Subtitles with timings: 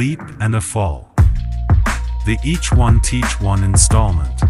[0.00, 1.12] leap and a fall.
[2.24, 4.40] The Each One Teach One installment.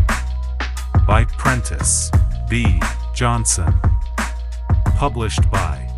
[1.08, 2.08] By Prentice
[2.48, 2.80] B.
[3.16, 3.74] Johnson.
[4.94, 5.88] Published by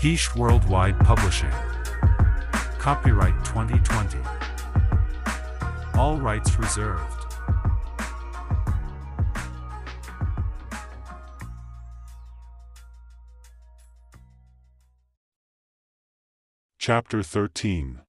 [0.00, 1.52] Heesh Worldwide Publishing.
[2.78, 4.16] Copyright 2020.
[5.98, 7.26] All rights reserved.
[16.78, 18.00] Chapter 13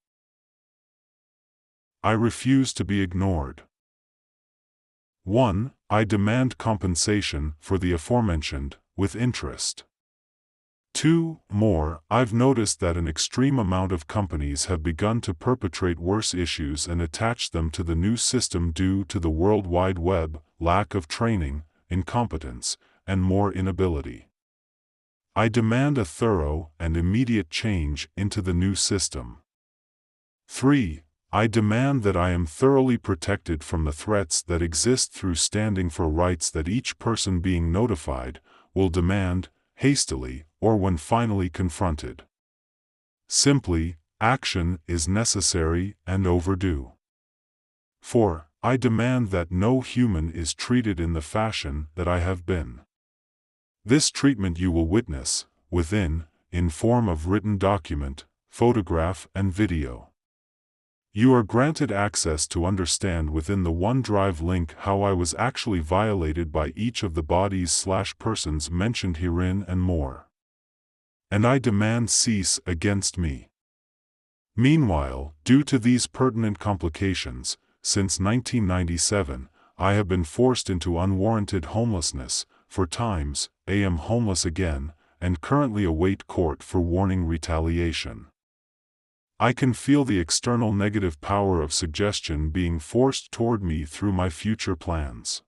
[2.03, 3.61] I refuse to be ignored.
[5.23, 5.71] 1.
[5.87, 9.83] I demand compensation for the aforementioned, with interest.
[10.95, 11.41] 2.
[11.51, 16.87] More, I've noticed that an extreme amount of companies have begun to perpetrate worse issues
[16.87, 21.07] and attach them to the new system due to the World Wide Web, lack of
[21.07, 24.27] training, incompetence, and more inability.
[25.35, 29.37] I demand a thorough and immediate change into the new system.
[30.47, 31.03] 3.
[31.33, 36.09] I demand that I am thoroughly protected from the threats that exist through standing for
[36.09, 38.41] rights that each person being notified
[38.73, 42.23] will demand, hastily, or when finally confronted.
[43.29, 46.91] Simply, action is necessary and overdue.
[48.01, 48.47] 4.
[48.61, 52.81] I demand that no human is treated in the fashion that I have been.
[53.85, 60.10] This treatment you will witness, within, in form of written document, photograph and video.
[61.13, 66.53] You are granted access to understand within the OneDrive link how I was actually violated
[66.53, 70.29] by each of the bodies slash persons mentioned herein and more.
[71.29, 73.49] And I demand cease against me.
[74.55, 82.45] Meanwhile, due to these pertinent complications, since 1997, I have been forced into unwarranted homelessness,
[82.69, 88.27] for times, I am homeless again, and currently await court for warning retaliation.
[89.41, 94.29] I can feel the external negative power of suggestion being forced toward me through my
[94.29, 95.41] future plans.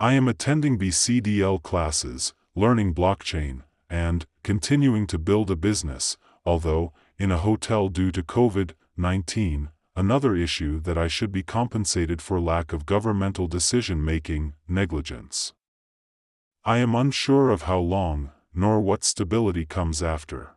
[0.00, 6.16] I am attending BCDL classes, learning blockchain, and continuing to build a business,
[6.46, 12.22] although, in a hotel due to COVID 19, another issue that I should be compensated
[12.22, 15.52] for lack of governmental decision making, negligence.
[16.64, 20.54] I am unsure of how long, nor what stability comes after.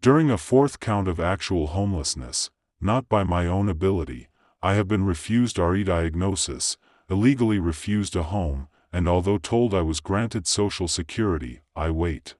[0.00, 2.50] During a fourth count of actual homelessness,
[2.80, 4.28] not by my own ability,
[4.62, 6.76] I have been refused RE diagnosis,
[7.10, 12.34] illegally refused a home, and although told I was granted Social Security, I wait.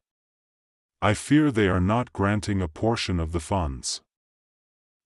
[1.03, 4.03] I fear they are not granting a portion of the funds.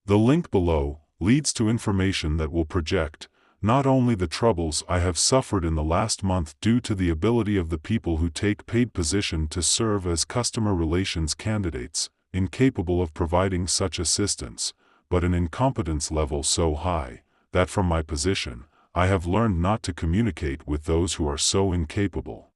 [0.06, 3.28] The link below leads to information that will project,
[3.60, 7.56] not only the troubles I have suffered in the last month due to the ability
[7.56, 13.15] of the people who take paid position to serve as customer relations candidates, incapable of
[13.15, 14.75] providing such assistance,
[15.09, 17.22] but an incompetence level so high,
[17.53, 21.72] that from my position, I have learned not to communicate with those who are so
[21.72, 22.50] incapable.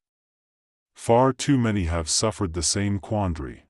[0.94, 3.66] Far too many have suffered the same quandary.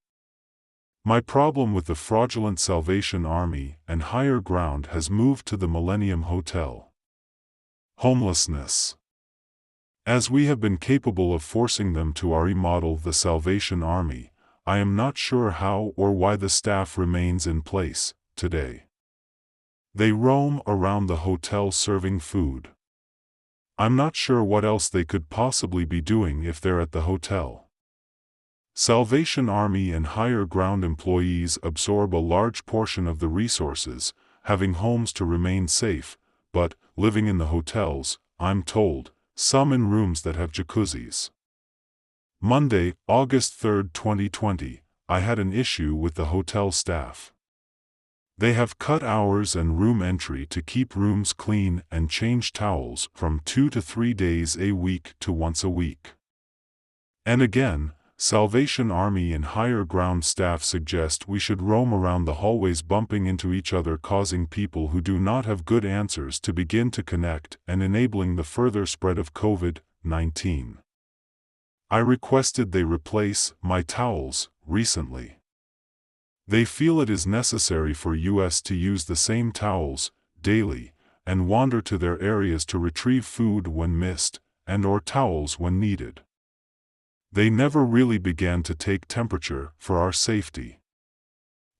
[1.04, 6.22] My problem with the fraudulent Salvation Army and higher ground has moved to the Millennium
[6.22, 6.92] Hotel.
[7.98, 8.96] Homelessness.
[10.06, 14.31] As we have been capable of forcing them to remodel the Salvation Army,
[14.64, 18.84] I am not sure how or why the staff remains in place, today.
[19.92, 22.68] They roam around the hotel serving food.
[23.76, 27.68] I'm not sure what else they could possibly be doing if they're at the hotel.
[28.74, 34.14] Salvation Army and higher ground employees absorb a large portion of the resources,
[34.44, 36.16] having homes to remain safe,
[36.52, 41.30] but, living in the hotels, I'm told, some in rooms that have jacuzzis.
[42.44, 47.32] Monday, August 3, 2020, I had an issue with the hotel staff.
[48.36, 53.42] They have cut hours and room entry to keep rooms clean and change towels from
[53.44, 56.14] two to three days a week to once a week.
[57.24, 62.82] And again, Salvation Army and higher ground staff suggest we should roam around the hallways
[62.82, 67.04] bumping into each other causing people who do not have good answers to begin to
[67.04, 70.81] connect and enabling the further spread of COVID-19.
[71.92, 75.40] I requested they replace my towels recently.
[76.48, 80.10] They feel it is necessary for us to use the same towels
[80.40, 80.94] daily
[81.26, 86.22] and wander to their areas to retrieve food when missed and or towels when needed.
[87.30, 90.80] They never really began to take temperature for our safety.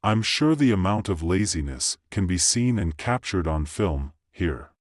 [0.02, 4.72] I'm sure the amount of laziness can be seen and captured on film, here.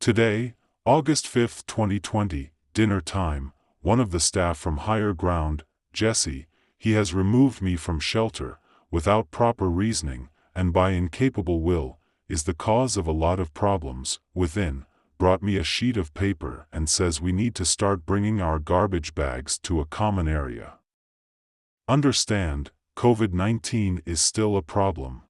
[0.00, 0.54] Today,
[0.86, 3.52] August 5, 2020, dinner time,
[3.82, 6.46] one of the staff from higher ground, Jesse,
[6.78, 8.58] he has removed me from shelter,
[8.90, 11.98] without proper reasoning, and by incapable will,
[12.28, 14.84] is the cause of a lot of problems, within,
[15.18, 19.14] brought me a sheet of paper and says we need to start bringing our garbage
[19.14, 20.74] bags to a common area.
[21.88, 25.22] Understand, COVID-19 is still a problem.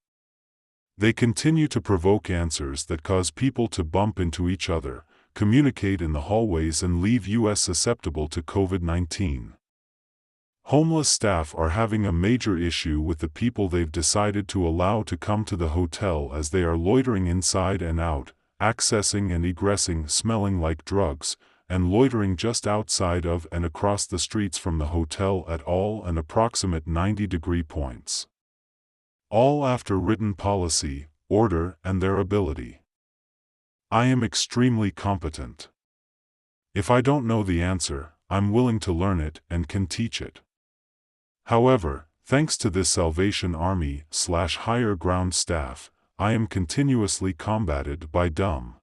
[0.98, 5.04] They continue to provoke answers that cause people to bump into each other,
[5.34, 9.52] communicate in the hallways and leave US susceptible to COVID-19.
[10.66, 15.16] Homeless staff are having a major issue with the people they've decided to allow to
[15.16, 20.60] come to the hotel as they are loitering inside and out, accessing and egressing smelling
[20.60, 21.36] like drugs,
[21.68, 26.18] and loitering just outside of and across the streets from the hotel at all and
[26.18, 28.28] approximate 90 degree points.
[29.30, 32.81] All after written policy, order and their ability.
[33.92, 35.68] I am extremely competent.
[36.74, 40.40] If I don't know the answer, I'm willing to learn it and can teach it.
[41.44, 48.30] However, thanks to this Salvation Army slash higher ground staff, I am continuously combated by
[48.30, 48.76] dumb.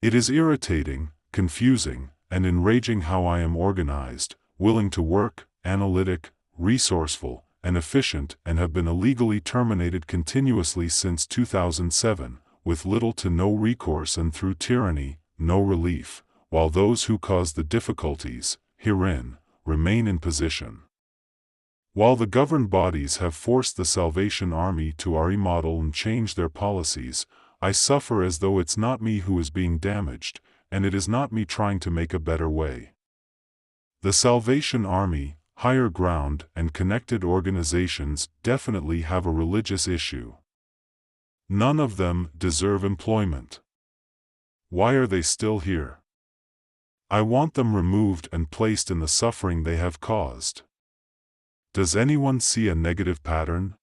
[0.00, 7.44] It is irritating, confusing, and enraging how I am organized, willing to work, analytic, resourceful,
[7.62, 14.18] and efficient and have been illegally terminated continuously since 2007, with little to no recourse
[14.18, 20.80] and through tyranny, no relief, while those who cause the difficulties, herein, remain in position.
[21.94, 27.24] While the governed bodies have forced the Salvation Army to remodel and change their policies,
[27.62, 31.32] I suffer as though it's not me who is being damaged, and it is not
[31.32, 32.92] me trying to make a better way.
[34.02, 40.34] The Salvation Army, Higher Ground, and connected organizations definitely have a religious issue.
[41.50, 43.60] None of them deserve employment.
[44.68, 46.00] Why are they still here?
[47.10, 50.62] I want them removed and placed in the suffering they have caused.
[51.72, 53.76] Does anyone see a negative pattern?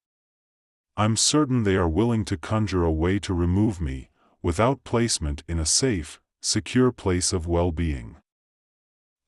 [0.96, 4.10] I'm certain they are willing to conjure a way to remove me,
[4.42, 8.16] without placement in a safe, secure place of well-being.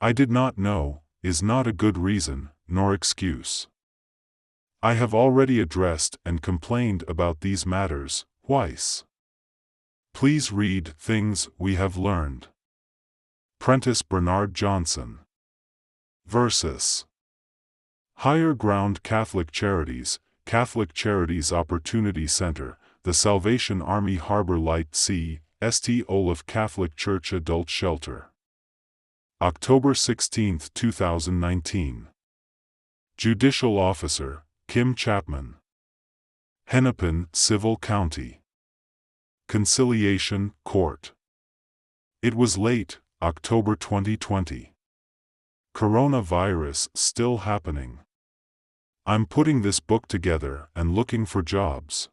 [0.00, 3.66] I did not know, is not a good reason, nor excuse.
[4.80, 9.04] I have already addressed and complained about these matters, twice.
[10.14, 12.46] Please read Things We Have Learned.
[13.60, 15.18] Prentice Bernard Johnson.
[16.26, 17.04] Versus.
[18.24, 25.40] Higher Ground Catholic Charities, Catholic Charities Opportunity Center, the Salvation Army Harbor Light C.
[25.60, 26.06] St.
[26.08, 28.30] Olaf Catholic Church Adult Shelter.
[29.42, 32.08] October 16, 2019.
[33.18, 35.57] Judicial Officer, Kim Chapman.
[36.68, 38.42] Hennepin, Civil County.
[39.48, 41.12] Conciliation, Court.
[42.20, 44.74] It was late, October 2020.
[45.74, 48.00] Coronavirus still happening.
[49.06, 52.10] I'm putting this book together and looking for jobs.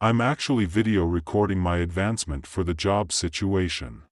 [0.00, 4.02] I'm actually video recording my advancement for the job situation.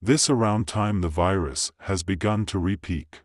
[0.00, 3.20] This around time the virus has begun to repeak.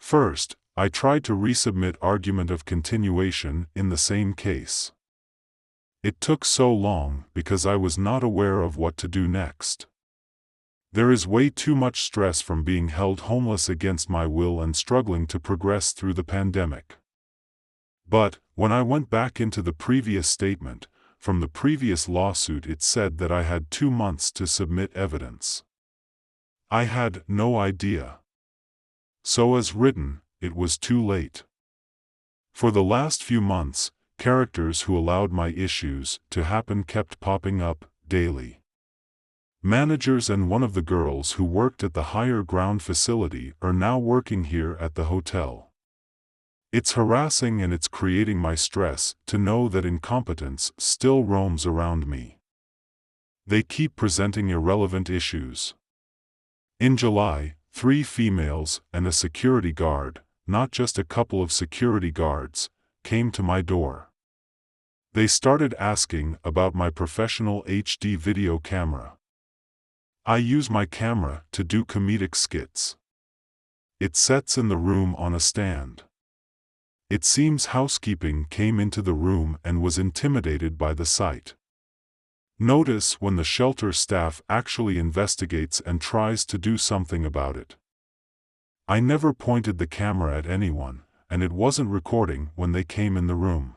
[0.00, 4.92] First, I tried to resubmit argument of continuation in the same case.
[6.02, 9.86] It took so long because I was not aware of what to do next.
[10.90, 15.26] There is way too much stress from being held homeless against my will and struggling
[15.26, 16.96] to progress through the pandemic.
[18.08, 20.88] But, when I went back into the previous statement,
[21.18, 25.62] from the previous lawsuit it said that I had two months to submit evidence.
[26.70, 28.20] I had no idea.
[29.22, 31.44] So as written, it was too late.
[32.52, 37.86] For the last few months, characters who allowed my issues to happen kept popping up,
[38.08, 38.60] daily.
[39.62, 43.98] Managers and one of the girls who worked at the higher ground facility are now
[43.98, 45.70] working here at the hotel.
[46.72, 52.38] It's harassing and it's creating my stress to know that incompetence still roams around me.
[53.46, 55.74] They keep presenting irrelevant issues.
[56.78, 62.68] In July, three females and a security guard, not just a couple of security guards,
[63.04, 64.10] came to my door.
[65.12, 69.16] They started asking about my professional HD video camera.
[70.26, 72.96] I use my camera to do comedic skits.
[74.00, 76.02] It sets in the room on a stand.
[77.08, 81.54] It seems housekeeping came into the room and was intimidated by the sight.
[82.58, 87.76] Notice when the shelter staff actually investigates and tries to do something about it.
[88.90, 93.28] I never pointed the camera at anyone, and it wasn't recording when they came in
[93.28, 93.76] the room.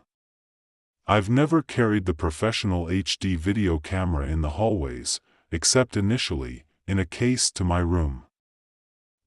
[1.06, 7.06] I've never carried the professional HD video camera in the hallways, except initially, in a
[7.06, 8.24] case to my room.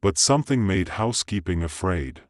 [0.03, 2.23] But something made housekeeping afraid.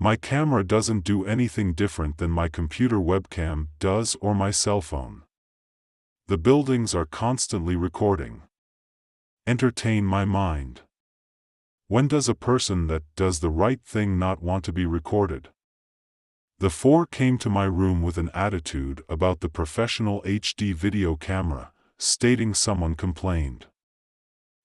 [0.00, 5.22] My camera doesn't do anything different than my computer webcam does or my cell phone.
[6.26, 8.42] The buildings are constantly recording.
[9.46, 10.80] Entertain my mind.
[11.90, 15.48] When does a person that does the right thing not want to be recorded?
[16.60, 21.72] The four came to my room with an attitude about the professional HD video camera,
[21.98, 23.66] stating someone complained.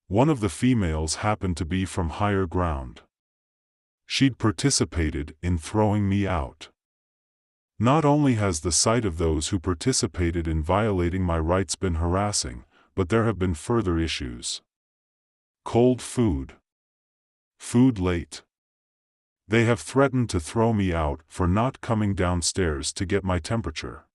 [0.06, 3.00] One of the females happened to be from higher ground.
[4.06, 6.68] She'd participated in throwing me out.
[7.76, 12.62] Not only has the sight of those who participated in violating my rights been harassing,
[12.94, 14.62] but there have been further issues.
[15.64, 16.54] Cold food.
[17.58, 18.42] Food late.
[19.48, 24.06] They have threatened to throw me out for not coming downstairs to get my temperature.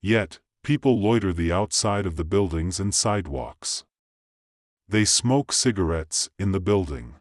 [0.00, 3.84] Yet, people loiter the outside of the buildings and sidewalks.
[4.88, 7.14] They smoke cigarettes in the building.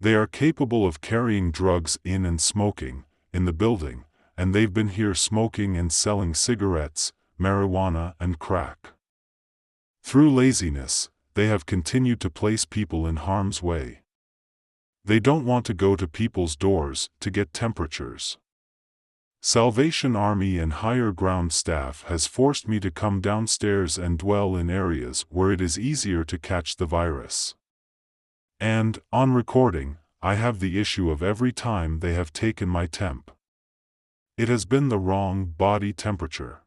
[0.00, 4.04] They are capable of carrying drugs in and smoking in the building,
[4.36, 8.92] and they've been here smoking and selling cigarettes, marijuana and crack.
[10.02, 14.02] Through laziness, they have continued to place people in harm's way.
[15.08, 18.36] They don't want to go to people's doors to get temperatures.
[19.40, 24.68] Salvation Army and higher ground staff has forced me to come downstairs and dwell in
[24.68, 27.54] areas where it is easier to catch the virus.
[28.60, 33.30] And, on recording, I have the issue of every time they have taken my temp.
[34.36, 36.60] It has been the wrong body temperature.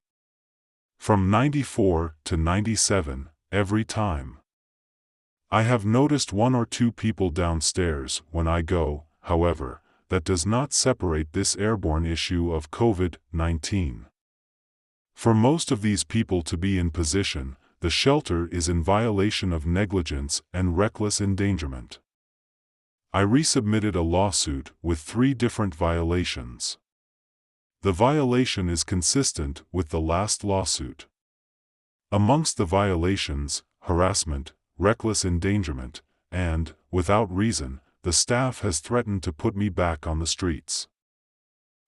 [0.98, 4.41] From 94 to 97, every time.
[5.54, 10.72] I have noticed one or two people downstairs when I go, however, that does not
[10.72, 14.06] separate this airborne issue of COVID-19.
[15.14, 19.66] For most of these people to be in position, the shelter is in violation of
[19.66, 22.00] negligence and reckless endangerment.
[23.12, 26.78] I resubmitted a lawsuit with three different violations.
[27.82, 31.08] The violation is consistent with the last lawsuit.
[32.10, 39.56] Amongst the violations, harassment, reckless endangerment, and, without reason, the staff has threatened to put
[39.56, 40.88] me back on the streets.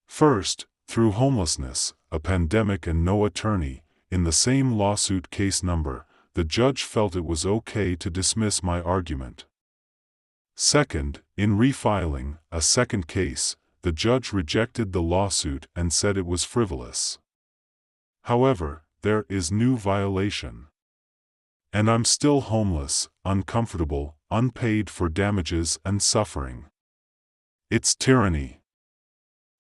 [0.06, 6.44] First, through homelessness, a pandemic and no attorney, in the same lawsuit case number, the
[6.44, 9.46] judge felt it was okay to dismiss my argument.
[10.56, 16.44] Second, in refiling a second case, the judge rejected the lawsuit and said it was
[16.44, 17.18] frivolous.
[18.24, 20.68] However, there is new violation.
[21.76, 26.66] And I'm still homeless, uncomfortable, unpaid for damages and suffering.
[27.72, 28.62] It's tyranny.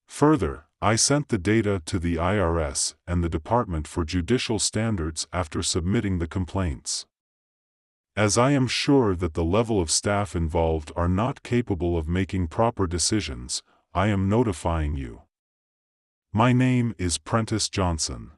[0.07, 5.63] Further, I sent the data to the IRS and the Department for Judicial Standards after
[5.63, 7.07] submitting the complaints.
[8.15, 12.47] As I am sure that the level of staff involved are not capable of making
[12.47, 15.23] proper decisions, I am notifying you.
[16.31, 18.31] My name is Prentice Johnson.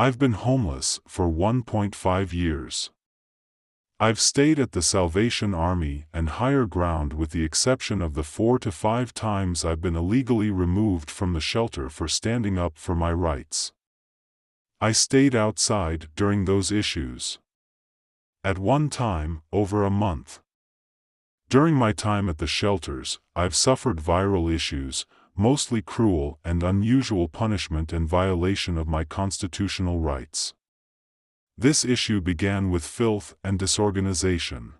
[0.00, 2.90] I've been homeless for 1.5 years.
[3.98, 8.60] I've stayed at the Salvation Army and higher ground with the exception of the four
[8.60, 13.12] to five times I've been illegally removed from the shelter for standing up for my
[13.12, 13.72] rights.
[14.80, 17.40] I stayed outside during those issues.
[18.44, 20.38] At one time, over a month.
[21.48, 25.06] During my time at the shelters, I've suffered viral issues,
[25.38, 30.52] mostly cruel and unusual punishment and violation of my constitutional rights.
[31.56, 34.74] This issue began with filth and disorganization.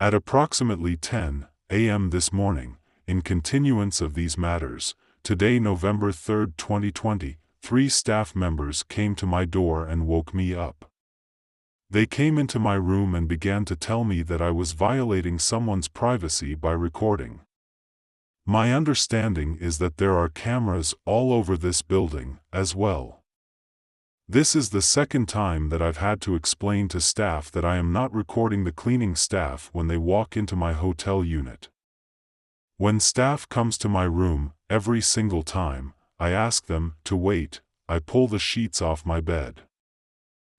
[0.00, 2.10] At approximately 10 a.m.
[2.10, 9.14] this morning, in continuance of these matters, today November 3, 2020, three staff members came
[9.14, 10.90] to my door and woke me up.
[11.90, 15.88] They came into my room and began to tell me that I was violating someone's
[15.88, 17.40] privacy by recording.
[18.46, 23.22] My understanding is that there are cameras all over this building, as well.
[24.28, 27.92] This is the second time that I've had to explain to staff that I am
[27.92, 31.68] not recording the cleaning staff when they walk into my hotel unit.
[32.78, 38.00] When staff comes to my room, every single time, I ask them to wait, I
[38.00, 39.62] pull the sheets off my bed.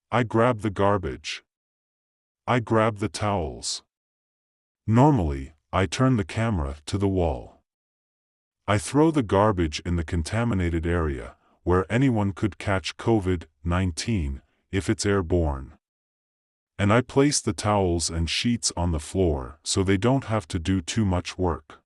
[0.09, 1.43] I grab the garbage.
[2.47, 3.83] I grab the towels.
[4.87, 7.52] Normally, I turn the camera to the wall.
[8.73, 15.05] I throw the garbage in the contaminated area, where anyone could catch COVID-19, if it's
[15.05, 15.73] airborne.
[16.79, 20.57] And I place the towels and sheets on the floor so they don't have to
[20.57, 21.81] do too much work.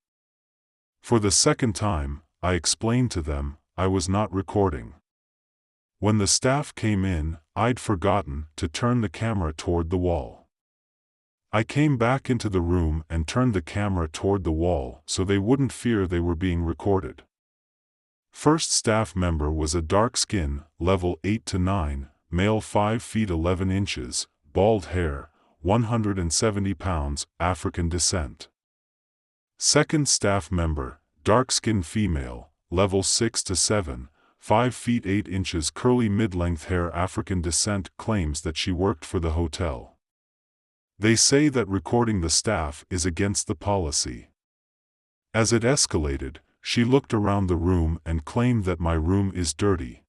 [1.02, 4.94] For the second time, I explained to them, I was not recording.
[6.00, 10.47] When the staff came in, I'd forgotten to turn the camera toward the wall.
[11.58, 15.40] I came back into the room and turned the camera toward the wall so they
[15.40, 17.24] wouldn't fear they were being recorded.
[18.30, 23.72] First staff member was a dark skin, level 8 to 9, male 5 feet 11
[23.72, 28.50] inches, bald hair, 170 pounds, African descent.
[29.58, 36.08] Second staff member, dark skin female, level 6 to 7, 5 feet 8 inches curly
[36.08, 39.97] mid-length hair African descent claims that she worked for the hotel.
[41.00, 44.30] They say that recording the staff is against the policy.
[45.32, 50.06] As it escalated, she looked around the room and claimed that my room is dirty.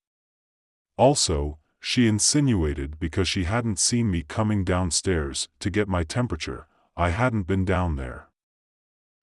[0.96, 6.66] Also, she insinuated because she hadn't seen me coming downstairs to get my temperature,
[6.96, 8.28] I hadn't been down there.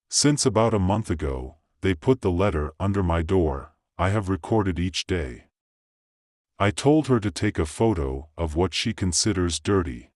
[0.09, 4.79] Since about a month ago, they put the letter under my door, I have recorded
[4.79, 5.45] each day.
[6.59, 10.11] I told her to take a photo of what she considers dirty.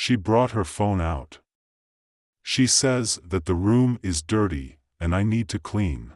[0.00, 1.40] She brought her phone out.
[2.44, 6.12] She says that the room is dirty and I need to clean.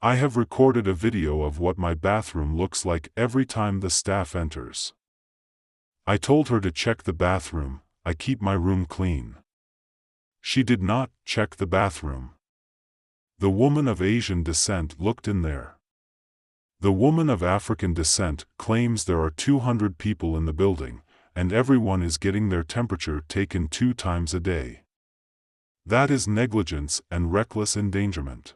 [0.00, 4.34] I have recorded a video of what my bathroom looks like every time the staff
[4.34, 4.94] enters.
[6.06, 9.36] I told her to check the bathroom, I keep my room clean.
[10.40, 12.30] She did not check the bathroom.
[13.40, 15.76] The woman of Asian descent looked in there.
[16.80, 21.02] The woman of African descent claims there are 200 people in the building,
[21.34, 24.82] and everyone is getting their temperature taken two times a day.
[25.86, 28.54] That is negligence and reckless endangerment.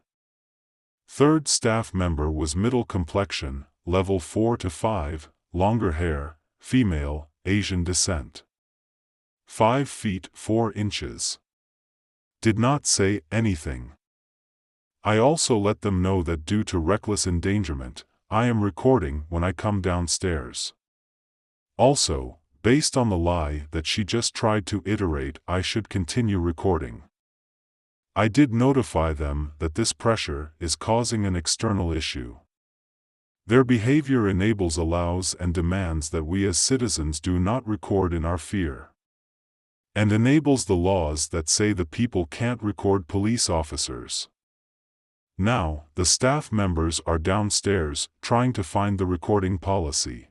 [1.08, 8.42] Third staff member was middle complexion, level 4 to 5, longer hair, female, Asian descent.
[9.46, 11.38] 5 feet 4 inches.
[12.40, 13.92] Did not say anything.
[15.02, 19.52] I also let them know that due to reckless endangerment, I am recording when I
[19.52, 20.72] come downstairs.
[21.76, 27.02] Also, Based on the lie that she just tried to iterate I should continue recording.
[28.16, 32.38] I did notify them that this pressure is causing an external issue.
[33.46, 38.38] Their behavior enables allows and demands that we as citizens do not record in our
[38.38, 38.88] fear.
[39.94, 44.30] And enables the laws that say the people can't record police officers.
[45.36, 50.28] Now, the staff members are downstairs, trying to find the recording policy.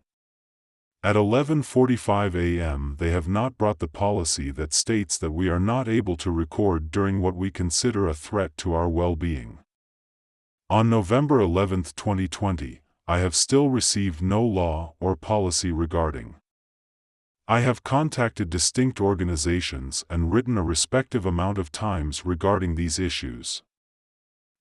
[1.05, 2.95] At 11.45 a.m.
[2.97, 6.91] they have not brought the policy that states that we are not able to record
[6.91, 9.59] during what we consider a threat to our well-being.
[10.69, 16.35] On November 11, 2020, I have still received no law or policy regarding.
[17.49, 23.61] I have contacted distinct organizations and written a respective amount of times regarding these issues.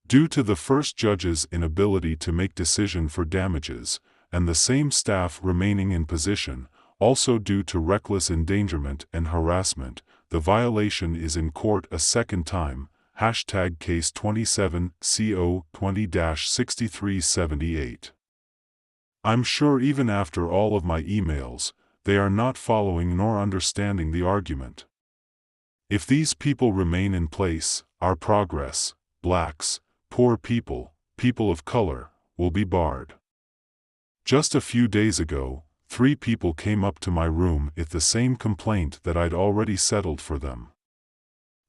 [0.05, 4.01] Due to the first judge's inability to make decision for damages,
[4.33, 6.67] and the same staff remaining in position,
[6.99, 12.89] also due to reckless endangerment and harassment, the violation is in court a second time,
[13.21, 18.09] hashtag case 27 CO 20-6378.
[19.23, 24.25] I'm sure even after all of my emails, they are not following nor understanding the
[24.25, 24.85] argument.
[25.91, 32.51] If these people remain in place, our progress, blacks, poor people, people of color, will
[32.51, 33.13] be barred.
[34.25, 38.37] Just a few days ago, three people came up to my room with the same
[38.37, 40.69] complaint that I'd already settled for them.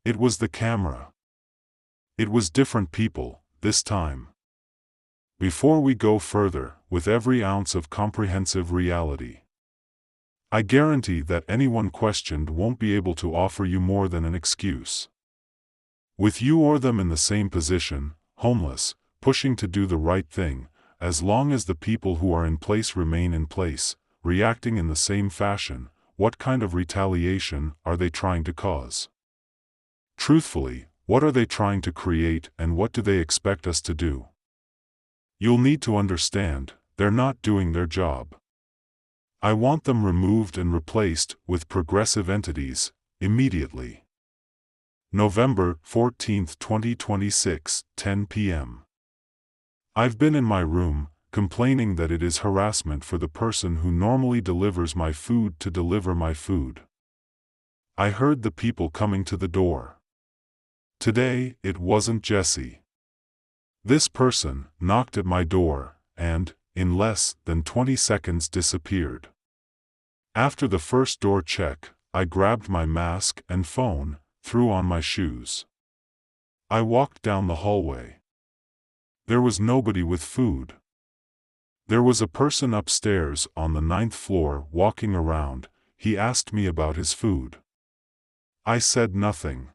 [0.05, 1.09] It was the camera.
[2.17, 4.29] It was different people, this time.
[5.41, 9.41] Before we go further, with every ounce of comprehensive reality,
[10.53, 15.09] I guarantee that anyone questioned won't be able to offer you more than an excuse.
[16.17, 20.69] With you or them in the same position, homeless, pushing to do the right thing,
[21.01, 24.97] as long as the people who are in place remain in place, reacting in the
[24.97, 29.09] same fashion, what kind of retaliation are they trying to cause?
[30.17, 34.27] Truthfully, what are they trying to create and what do they expect us to do?
[35.39, 38.37] You'll need to understand, they're not doing their job.
[39.43, 44.05] I want them removed and replaced with progressive entities, immediately.
[45.13, 48.84] November 14, 2026, 10 p.m.
[49.97, 54.41] I've been in my room, complaining that it is harassment for the person who normally
[54.41, 56.81] delivers my food to deliver my food.
[57.97, 60.01] I heard the people coming to the door.
[60.99, 62.83] Today, it wasn't Jesse.
[63.85, 69.29] This person knocked at my door, and, in less than 20 seconds disappeared.
[70.35, 75.67] After the first door check, I grabbed my mask and phone, threw on my shoes.
[76.69, 78.17] I walked down the hallway.
[79.27, 80.75] There was nobody with food.
[81.87, 86.97] There was a person upstairs on the ninth floor walking around, he asked me about
[86.97, 87.57] his food.
[88.67, 89.69] I said nothing.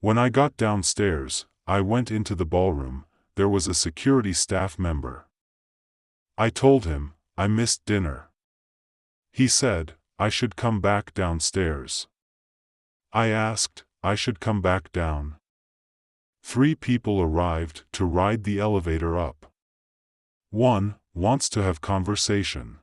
[0.00, 5.26] When I got downstairs, I went into the ballroom, there was a security staff member.
[6.36, 8.30] I told him, I missed dinner.
[9.32, 12.08] He said, I should come back downstairs.
[13.12, 15.36] I asked, I should come back down.
[16.42, 19.46] Three people arrived to ride the elevator up.
[20.50, 22.78] One wants to have conversation.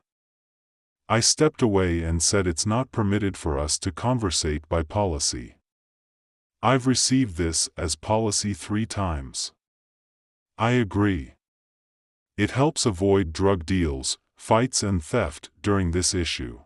[1.08, 5.56] I stepped away and said it's not permitted for us to conversate by policy.
[6.62, 9.52] I've received this as policy three times.
[10.58, 11.34] I agree.
[12.36, 16.60] It helps avoid drug deals, fights and theft during this issue.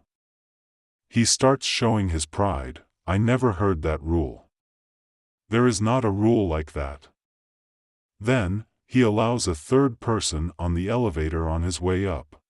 [1.09, 4.44] He starts showing his pride, I never heard that rule.
[5.55, 7.07] There is not a rule like that.
[8.19, 12.43] Then, he allows a third person on the elevator on his way up.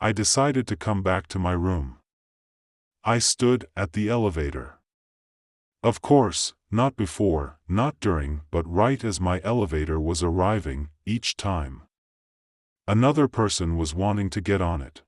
[0.00, 1.98] I decided to come back to my room.
[3.02, 4.78] I stood at the elevator.
[5.82, 11.82] Of course, not before, not during, but right as my elevator was arriving, each time.
[12.86, 15.02] Another person was wanting to get on it.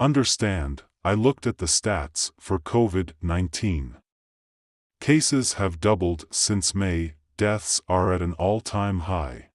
[0.00, 4.00] Understand, I looked at the stats for COVID-19.
[5.00, 9.50] Cases have doubled since May, deaths are at an all-time high.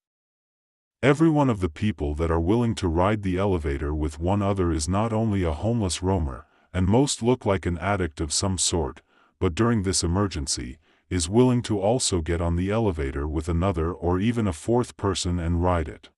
[1.02, 4.72] Every one of the people that are willing to ride the elevator with one other
[4.72, 9.02] is not only a homeless roamer, and most look like an addict of some sort,
[9.40, 10.78] but during this emergency,
[11.10, 15.40] is willing to also get on the elevator with another or even a fourth person
[15.40, 16.10] and ride it.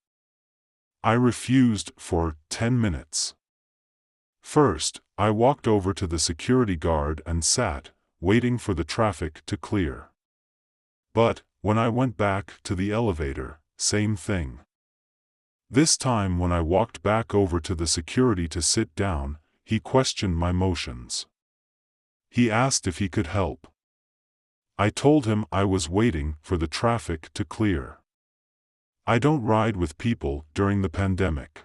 [1.03, 3.33] I refused for 10 minutes.
[4.41, 9.57] First, I walked over to the security guard and sat, waiting for the traffic to
[9.57, 10.09] clear.
[11.13, 14.59] But, when I went back to the elevator, same thing.
[15.69, 20.37] This time when I walked back over to the security to sit down, he questioned
[20.37, 21.25] my motions.
[22.29, 23.67] He asked if he could help.
[24.77, 27.99] I told him I was waiting for the traffic to clear.
[29.07, 31.63] I don't ride with people during the pandemic.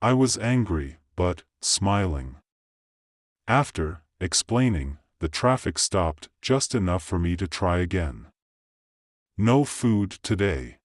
[0.00, 2.36] I was angry, but smiling.
[3.46, 8.26] After explaining, the traffic stopped just enough for me to try again.
[9.38, 10.78] No food today.